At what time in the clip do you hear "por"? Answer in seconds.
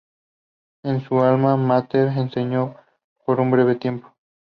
3.23-3.39